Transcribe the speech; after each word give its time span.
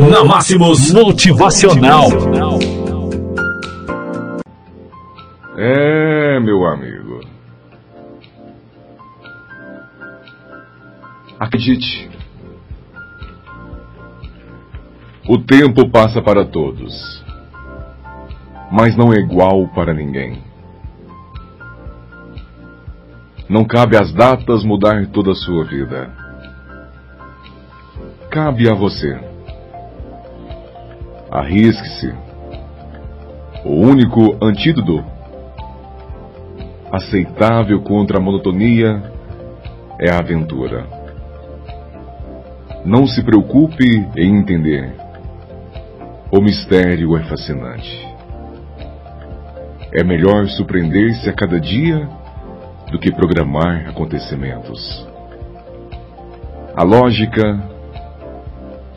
Na 0.00 0.22
Máximos 0.24 0.92
Motivacional. 0.92 2.08
É, 5.56 6.38
meu 6.38 6.66
amigo. 6.66 7.20
Acredite. 11.40 12.10
O 15.26 15.38
tempo 15.38 15.88
passa 15.90 16.20
para 16.20 16.44
todos, 16.44 17.24
mas 18.70 18.96
não 18.96 19.12
é 19.12 19.16
igual 19.16 19.66
para 19.68 19.94
ninguém. 19.94 20.42
Não 23.48 23.64
cabe 23.64 23.96
às 23.96 24.12
datas 24.12 24.62
mudar 24.62 25.06
toda 25.06 25.32
a 25.32 25.34
sua 25.34 25.64
vida. 25.64 26.10
Cabe 28.30 28.68
a 28.68 28.74
você. 28.74 29.35
Arrisque-se. 31.36 32.14
O 33.62 33.74
único 33.74 34.42
antídoto 34.42 35.04
aceitável 36.90 37.82
contra 37.82 38.16
a 38.16 38.20
monotonia 38.22 39.02
é 40.00 40.10
a 40.10 40.18
aventura. 40.18 40.86
Não 42.86 43.06
se 43.06 43.22
preocupe 43.22 43.84
em 44.16 44.34
entender. 44.34 44.94
O 46.32 46.40
mistério 46.40 47.14
é 47.18 47.24
fascinante. 47.24 48.08
É 49.92 50.02
melhor 50.02 50.46
surpreender-se 50.48 51.28
a 51.28 51.34
cada 51.34 51.60
dia 51.60 52.08
do 52.90 52.98
que 52.98 53.12
programar 53.12 53.90
acontecimentos. 53.90 55.06
A 56.74 56.82
lógica 56.82 57.62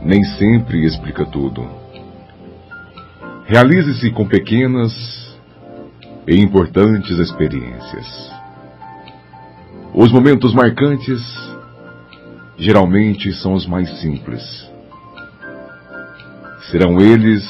nem 0.00 0.22
sempre 0.22 0.86
explica 0.86 1.26
tudo. 1.26 1.79
Realize-se 3.50 4.12
com 4.12 4.28
pequenas 4.28 4.92
e 6.24 6.40
importantes 6.40 7.18
experiências. 7.18 8.30
Os 9.92 10.12
momentos 10.12 10.54
marcantes 10.54 11.20
geralmente 12.56 13.32
são 13.32 13.54
os 13.54 13.66
mais 13.66 13.90
simples. 14.00 14.40
Serão 16.70 17.00
eles 17.00 17.42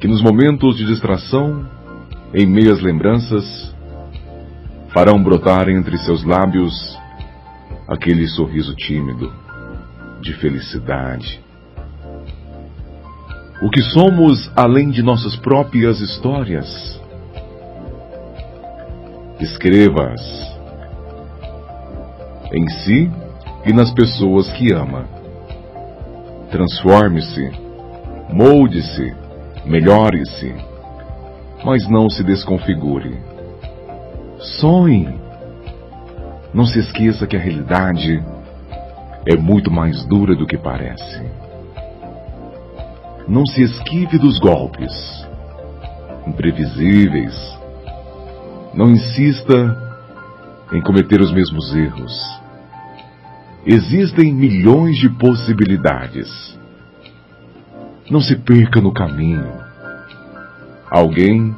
que, 0.00 0.08
nos 0.08 0.22
momentos 0.22 0.74
de 0.74 0.86
distração, 0.86 1.68
em 2.32 2.46
meias 2.46 2.80
lembranças, 2.80 3.76
farão 4.94 5.22
brotar 5.22 5.68
entre 5.68 5.98
seus 5.98 6.24
lábios 6.24 6.98
aquele 7.86 8.26
sorriso 8.26 8.74
tímido 8.74 9.30
de 10.22 10.32
felicidade. 10.32 11.45
O 13.60 13.70
que 13.70 13.80
somos 13.80 14.50
além 14.54 14.90
de 14.90 15.02
nossas 15.02 15.34
próprias 15.34 15.98
histórias? 16.00 17.00
Escreva-as 19.40 20.20
em 22.52 22.68
si 22.68 23.10
e 23.64 23.72
nas 23.72 23.90
pessoas 23.92 24.52
que 24.52 24.74
ama. 24.74 25.06
Transforme-se, 26.50 27.50
molde-se, 28.30 29.16
melhore-se, 29.64 30.54
mas 31.64 31.88
não 31.88 32.10
se 32.10 32.22
desconfigure. 32.22 33.18
Sonhe. 34.38 35.18
Não 36.52 36.66
se 36.66 36.78
esqueça 36.78 37.26
que 37.26 37.36
a 37.36 37.40
realidade 37.40 38.22
é 39.26 39.34
muito 39.34 39.70
mais 39.70 40.04
dura 40.04 40.34
do 40.36 40.46
que 40.46 40.58
parece. 40.58 41.45
Não 43.28 43.44
se 43.44 43.62
esquive 43.62 44.18
dos 44.18 44.38
golpes 44.38 45.26
imprevisíveis. 46.26 47.34
Não 48.74 48.90
insista 48.90 49.76
em 50.72 50.80
cometer 50.82 51.20
os 51.20 51.32
mesmos 51.32 51.74
erros. 51.74 52.40
Existem 53.64 54.32
milhões 54.32 54.96
de 54.98 55.08
possibilidades. 55.08 56.58
Não 58.10 58.20
se 58.20 58.36
perca 58.36 58.80
no 58.80 58.92
caminho. 58.92 59.50
Alguém, 60.90 61.54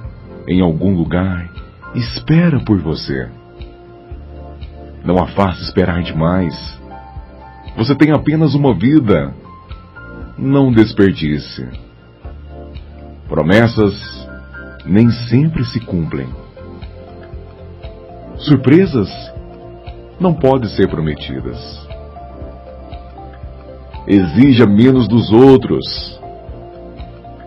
em 0.46 0.60
algum 0.60 0.94
lugar, 0.94 1.50
espera 1.94 2.60
por 2.60 2.78
você. 2.80 3.28
Não 5.04 5.18
a 5.18 5.26
faça 5.26 5.62
esperar 5.62 6.02
demais. 6.02 6.54
Você 7.76 7.94
tem 7.94 8.12
apenas 8.12 8.54
uma 8.54 8.74
vida. 8.74 9.34
Não 10.38 10.70
desperdice. 10.70 11.66
Promessas 13.28 14.28
nem 14.86 15.10
sempre 15.10 15.64
se 15.64 15.80
cumprem. 15.80 16.28
Surpresas 18.36 19.08
não 20.20 20.32
podem 20.32 20.68
ser 20.70 20.88
prometidas. 20.88 21.58
Exija 24.06 24.64
menos 24.64 25.08
dos 25.08 25.32
outros. 25.32 26.20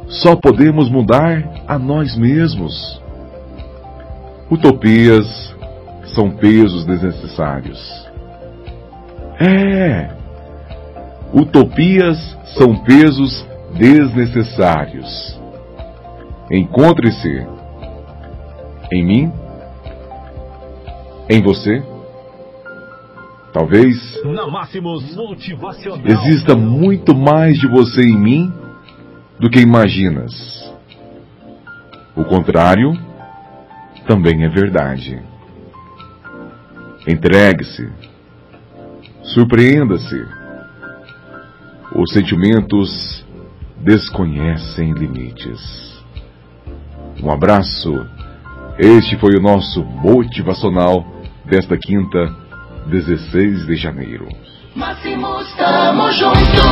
Só 0.07 0.35
podemos 0.35 0.89
mudar 0.89 1.63
a 1.65 1.79
nós 1.79 2.17
mesmos. 2.17 3.01
Utopias 4.51 5.55
são 6.13 6.29
pesos 6.29 6.85
desnecessários. 6.85 7.79
É! 9.39 10.20
Utopias 11.33 12.17
são 12.57 12.75
pesos 12.83 13.45
desnecessários. 13.77 15.39
Encontre-se 16.51 17.47
em 18.91 19.05
mim, 19.05 19.33
em 21.29 21.41
você. 21.41 21.81
Talvez 23.53 23.97
exista 26.05 26.55
muito 26.55 27.15
mais 27.15 27.57
de 27.57 27.67
você 27.67 28.01
em 28.01 28.17
mim 28.17 28.53
do 29.39 29.49
que 29.49 29.59
imaginas. 29.59 30.73
O 32.15 32.23
contrário 32.25 32.93
também 34.07 34.43
é 34.43 34.49
verdade. 34.49 35.21
Entregue-se. 37.07 37.89
Surpreenda-se. 39.23 40.40
Os 42.01 42.13
sentimentos 42.13 43.23
desconhecem 43.77 44.91
limites. 44.91 46.03
Um 47.21 47.29
abraço. 47.29 47.93
Este 48.79 49.19
foi 49.19 49.35
o 49.35 49.39
nosso 49.39 49.83
motivacional 49.83 51.05
desta 51.45 51.77
quinta, 51.77 52.35
16 52.87 53.67
de 53.67 53.75
janeiro. 53.75 54.27
Máximo, 54.75 55.41
estamos 55.41 56.17
juntos. 56.17 56.71